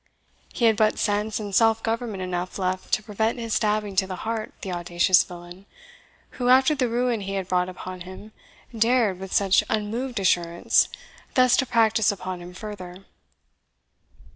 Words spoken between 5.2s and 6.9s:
villain, who, after the